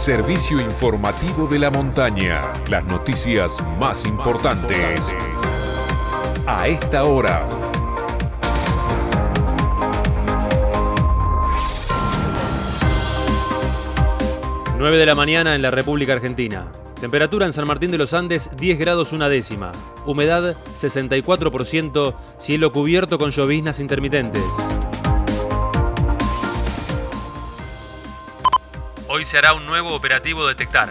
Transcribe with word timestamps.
servicio 0.00 0.58
informativo 0.58 1.46
de 1.46 1.58
la 1.58 1.68
montaña. 1.68 2.40
Las 2.70 2.82
noticias 2.86 3.58
más 3.78 4.06
importantes 4.06 5.14
a 6.46 6.68
esta 6.68 7.04
hora. 7.04 7.46
9 14.78 14.96
de 14.96 15.04
la 15.04 15.14
mañana 15.14 15.54
en 15.54 15.60
la 15.60 15.70
República 15.70 16.14
Argentina. 16.14 16.72
Temperatura 16.98 17.44
en 17.44 17.52
San 17.52 17.66
Martín 17.66 17.90
de 17.90 17.98
los 17.98 18.14
Andes 18.14 18.48
10 18.56 18.78
grados 18.78 19.12
una 19.12 19.28
décima. 19.28 19.70
Humedad 20.06 20.56
64%, 20.74 22.14
cielo 22.38 22.72
cubierto 22.72 23.18
con 23.18 23.32
lloviznas 23.32 23.78
intermitentes. 23.78 24.42
Hoy 29.20 29.26
se 29.26 29.36
hará 29.36 29.52
un 29.52 29.66
nuevo 29.66 29.94
operativo 29.94 30.46
Detectar. 30.46 30.90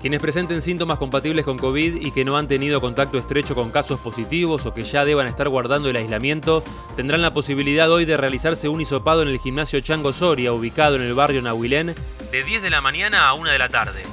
Quienes 0.00 0.22
presenten 0.22 0.62
síntomas 0.62 0.98
compatibles 0.98 1.44
con 1.44 1.58
COVID 1.58 1.96
y 1.96 2.12
que 2.12 2.24
no 2.24 2.38
han 2.38 2.46
tenido 2.46 2.80
contacto 2.80 3.18
estrecho 3.18 3.56
con 3.56 3.72
casos 3.72 3.98
positivos 3.98 4.66
o 4.66 4.72
que 4.72 4.82
ya 4.82 5.04
deban 5.04 5.26
estar 5.26 5.48
guardando 5.48 5.90
el 5.90 5.96
aislamiento, 5.96 6.62
tendrán 6.94 7.22
la 7.22 7.32
posibilidad 7.32 7.90
hoy 7.90 8.04
de 8.04 8.16
realizarse 8.16 8.68
un 8.68 8.80
hisopado 8.80 9.22
en 9.22 9.26
el 9.30 9.40
gimnasio 9.40 9.80
Chango 9.80 10.12
Soria, 10.12 10.52
ubicado 10.52 10.94
en 10.94 11.02
el 11.02 11.14
barrio 11.14 11.42
Nahuilén, 11.42 11.96
de 12.30 12.44
10 12.44 12.62
de 12.62 12.70
la 12.70 12.80
mañana 12.80 13.26
a 13.26 13.34
1 13.34 13.50
de 13.50 13.58
la 13.58 13.68
tarde. 13.68 14.04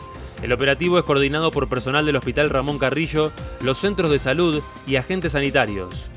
El 0.42 0.52
operativo 0.52 0.98
es 0.98 1.06
coordinado 1.06 1.52
por 1.52 1.70
personal 1.70 2.08
del 2.08 2.16
Hospital 2.16 2.50
Ramón 2.50 2.80
Carrillo, 2.80 3.32
los 3.62 3.78
centros 3.78 4.10
de 4.10 4.18
salud 4.18 4.64
y 4.88 4.96
agentes 4.96 5.34
sanitarios. 5.34 6.10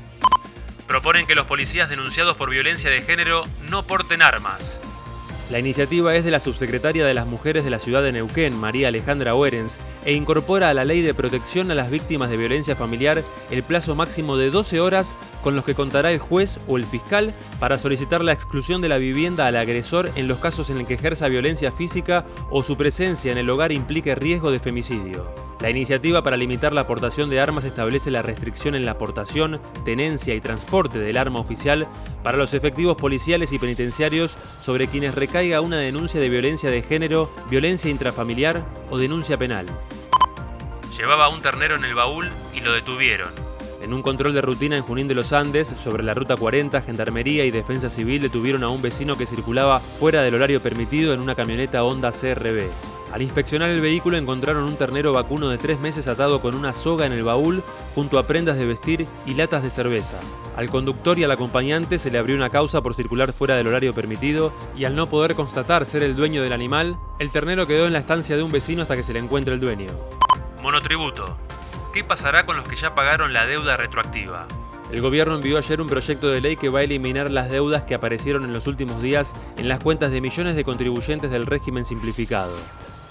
Proponen 0.87 1.27
que 1.27 1.35
los 1.35 1.45
policías 1.45 1.87
denunciados 1.87 2.35
por 2.35 2.49
violencia 2.49 2.89
de 2.89 3.03
género 3.03 3.45
no 3.69 3.85
porten 3.85 4.23
armas. 4.23 4.79
La 5.49 5.59
iniciativa 5.59 6.13
es 6.13 6.25
de 6.25 6.31
la 6.31 6.41
subsecretaria 6.41 7.05
de 7.05 7.13
las 7.13 7.25
Mujeres 7.25 7.63
de 7.63 7.69
la 7.69 7.79
ciudad 7.79 8.03
de 8.03 8.11
Neuquén, 8.11 8.53
María 8.53 8.89
Alejandra 8.89 9.33
Oerens, 9.33 9.79
e 10.03 10.11
incorpora 10.11 10.69
a 10.69 10.73
la 10.73 10.83
ley 10.83 11.01
de 11.01 11.13
protección 11.13 11.71
a 11.71 11.75
las 11.75 11.89
víctimas 11.89 12.29
de 12.29 12.35
violencia 12.35 12.75
familiar 12.75 13.23
el 13.49 13.63
plazo 13.63 13.95
máximo 13.95 14.35
de 14.35 14.51
12 14.51 14.81
horas 14.81 15.15
con 15.41 15.55
los 15.55 15.63
que 15.63 15.73
contará 15.73 16.11
el 16.11 16.19
juez 16.19 16.59
o 16.67 16.75
el 16.75 16.83
fiscal 16.83 17.33
para 17.61 17.77
solicitar 17.77 18.25
la 18.25 18.33
exclusión 18.33 18.81
de 18.81 18.89
la 18.89 18.97
vivienda 18.97 19.47
al 19.47 19.55
agresor 19.55 20.11
en 20.15 20.27
los 20.27 20.39
casos 20.39 20.69
en 20.69 20.79
el 20.79 20.85
que 20.85 20.95
ejerza 20.95 21.29
violencia 21.29 21.71
física 21.71 22.25
o 22.49 22.61
su 22.61 22.75
presencia 22.75 23.31
en 23.31 23.37
el 23.37 23.49
hogar 23.49 23.71
implique 23.71 24.15
riesgo 24.15 24.51
de 24.51 24.59
femicidio. 24.59 25.46
La 25.59 25.71
iniciativa 25.71 26.21
para 26.21 26.37
limitar 26.37 26.71
la 26.71 26.81
aportación 26.81 27.31
de 27.31 27.39
armas 27.39 27.63
establece 27.63 28.11
la 28.11 28.21
restricción 28.21 28.75
en 28.75 28.85
la 28.85 28.91
aportación, 28.91 29.59
tenencia 29.85 30.35
y 30.35 30.41
transporte 30.41 30.99
del 30.99 31.17
arma 31.17 31.39
oficial 31.39 31.87
para 32.23 32.37
los 32.37 32.53
efectivos 32.53 32.95
policiales 32.95 33.51
y 33.51 33.59
penitenciarios 33.59 34.37
sobre 34.59 34.87
quienes 34.87 35.15
recaiga 35.15 35.61
una 35.61 35.77
denuncia 35.77 36.19
de 36.19 36.29
violencia 36.29 36.69
de 36.69 36.83
género, 36.83 37.31
violencia 37.49 37.89
intrafamiliar 37.89 38.63
o 38.91 38.99
denuncia 38.99 39.35
penal. 39.37 39.65
Llevaba 40.95 41.29
un 41.29 41.41
ternero 41.41 41.75
en 41.75 41.85
el 41.85 41.95
baúl 41.95 42.29
y 42.53 42.59
lo 42.59 42.71
detuvieron. 42.73 43.29
En 43.81 43.93
un 43.93 44.03
control 44.03 44.33
de 44.33 44.41
rutina 44.41 44.77
en 44.77 44.83
Junín 44.83 45.07
de 45.07 45.15
los 45.15 45.33
Andes, 45.33 45.67
sobre 45.67 46.03
la 46.03 46.13
Ruta 46.13 46.35
40, 46.35 46.81
Gendarmería 46.81 47.45
y 47.45 47.51
Defensa 47.51 47.89
Civil 47.89 48.21
detuvieron 48.21 48.63
a 48.63 48.69
un 48.69 48.81
vecino 48.81 49.17
que 49.17 49.25
circulaba 49.25 49.79
fuera 49.79 50.21
del 50.21 50.35
horario 50.35 50.61
permitido 50.61 51.13
en 51.13 51.21
una 51.21 51.35
camioneta 51.35 51.83
Honda 51.83 52.11
CRB. 52.11 52.96
Al 53.11 53.21
inspeccionar 53.21 53.69
el 53.69 53.81
vehículo 53.81 54.17
encontraron 54.17 54.65
un 54.65 54.75
ternero 54.75 55.13
vacuno 55.13 55.47
de 55.49 55.57
tres 55.57 55.79
meses 55.79 56.07
atado 56.07 56.41
con 56.41 56.55
una 56.55 56.73
soga 56.73 57.05
en 57.05 57.13
el 57.13 57.23
baúl 57.23 57.63
junto 57.95 58.19
a 58.19 58.27
prendas 58.27 58.57
de 58.57 58.65
vestir 58.65 59.07
y 59.25 59.33
latas 59.33 59.63
de 59.63 59.69
cerveza. 59.69 60.19
Al 60.57 60.69
conductor 60.69 61.17
y 61.17 61.23
al 61.23 61.31
acompañante 61.31 61.99
se 61.99 62.11
le 62.11 62.17
abrió 62.17 62.35
una 62.35 62.49
causa 62.49 62.81
por 62.81 62.95
circular 62.95 63.31
fuera 63.31 63.55
del 63.55 63.67
horario 63.67 63.93
permitido 63.93 64.51
y 64.75 64.83
al 64.83 64.95
no 64.95 65.07
poder 65.07 65.35
constatar 65.35 65.85
ser 65.85 66.03
el 66.03 66.15
dueño 66.15 66.43
del 66.43 66.51
animal, 66.51 66.99
el 67.19 67.31
ternero 67.31 67.65
quedó 67.65 67.87
en 67.87 67.93
la 67.93 67.99
estancia 67.99 68.35
de 68.35 68.43
un 68.43 68.51
vecino 68.51 68.81
hasta 68.81 68.95
que 68.95 69.03
se 69.03 69.13
le 69.13 69.19
encuentre 69.19 69.53
el 69.53 69.59
dueño. 69.61 69.87
Monotributo. 70.61 71.37
¿Qué 71.93 72.03
pasará 72.03 72.45
con 72.45 72.57
los 72.57 72.67
que 72.67 72.75
ya 72.75 72.93
pagaron 72.93 73.33
la 73.33 73.45
deuda 73.45 73.77
retroactiva? 73.77 74.47
El 74.91 75.01
gobierno 75.01 75.35
envió 75.35 75.57
ayer 75.57 75.81
un 75.81 75.87
proyecto 75.87 76.29
de 76.29 76.41
ley 76.41 76.55
que 76.55 76.69
va 76.69 76.79
a 76.79 76.83
eliminar 76.83 77.29
las 77.29 77.49
deudas 77.49 77.83
que 77.83 77.95
aparecieron 77.95 78.43
en 78.43 78.53
los 78.53 78.67
últimos 78.67 79.01
días 79.01 79.33
en 79.57 79.67
las 79.67 79.79
cuentas 79.79 80.11
de 80.11 80.21
millones 80.21 80.55
de 80.55 80.63
contribuyentes 80.63 81.31
del 81.31 81.45
régimen 81.45 81.85
simplificado. 81.85 82.53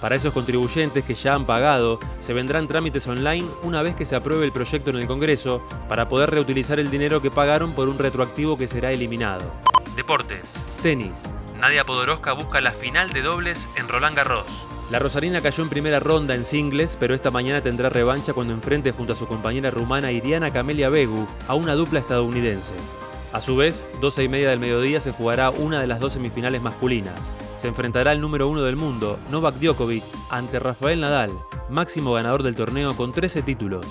Para 0.01 0.15
esos 0.15 0.31
contribuyentes 0.31 1.03
que 1.03 1.15
ya 1.15 1.33
han 1.33 1.45
pagado, 1.45 1.99
se 2.19 2.33
vendrán 2.33 2.67
trámites 2.67 3.07
online 3.07 3.47
una 3.63 3.81
vez 3.81 3.95
que 3.95 4.05
se 4.05 4.15
apruebe 4.15 4.45
el 4.45 4.51
proyecto 4.51 4.91
en 4.91 4.97
el 4.97 5.07
Congreso 5.07 5.67
para 5.89 6.07
poder 6.07 6.29
reutilizar 6.29 6.79
el 6.79 6.91
dinero 6.91 7.19
que 7.19 7.31
pagaron 7.31 7.73
por 7.73 7.89
un 7.89 7.97
retroactivo 7.97 8.57
que 8.59 8.67
será 8.67 8.91
eliminado. 8.91 9.51
Deportes. 9.95 10.63
Tenis. 10.83 11.13
Nadia 11.59 11.83
Podoroska 11.83 12.33
busca 12.33 12.61
la 12.61 12.71
final 12.71 13.11
de 13.11 13.23
dobles 13.23 13.67
en 13.75 13.87
Roland 13.87 14.15
Garros. 14.15 14.45
La 14.91 14.99
Rosarina 14.99 15.41
cayó 15.41 15.63
en 15.63 15.69
primera 15.69 15.99
ronda 15.99 16.35
en 16.35 16.45
singles, 16.45 16.95
pero 16.99 17.15
esta 17.15 17.31
mañana 17.31 17.61
tendrá 17.61 17.89
revancha 17.89 18.33
cuando 18.33 18.53
enfrente 18.53 18.91
junto 18.91 19.13
a 19.13 19.17
su 19.17 19.27
compañera 19.27 19.71
rumana 19.71 20.11
Iriana 20.11 20.53
Camelia 20.53 20.89
Begu 20.89 21.27
a 21.47 21.55
una 21.55 21.73
dupla 21.73 21.99
estadounidense. 21.99 22.73
A 23.33 23.41
su 23.41 23.55
vez, 23.55 23.85
12 23.99 24.23
y 24.23 24.29
media 24.29 24.51
del 24.51 24.59
mediodía 24.59 25.01
se 25.01 25.11
jugará 25.11 25.49
una 25.49 25.81
de 25.81 25.87
las 25.87 25.99
dos 25.99 26.13
semifinales 26.13 26.61
masculinas 26.61 27.19
se 27.61 27.67
enfrentará 27.67 28.11
el 28.11 28.21
número 28.21 28.47
uno 28.47 28.61
del 28.61 28.75
mundo, 28.75 29.17
Novak 29.31 29.55
Djokovic, 29.55 30.03
ante 30.29 30.59
Rafael 30.59 31.01
Nadal, 31.01 31.31
máximo 31.69 32.13
ganador 32.13 32.43
del 32.43 32.55
torneo 32.55 32.95
con 32.95 33.11
13 33.11 33.41
títulos. 33.41 33.87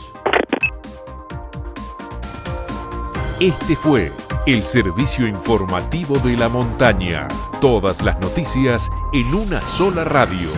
Este 3.41 3.75
fue 3.77 4.12
el 4.47 4.62
servicio 4.62 5.27
informativo 5.27 6.16
de 6.19 6.38
la 6.38 6.49
montaña. 6.49 7.27
Todas 7.60 8.03
las 8.03 8.21
noticias 8.21 8.88
en 9.12 9.34
una 9.34 9.60
sola 9.60 10.04
radio. 10.04 10.48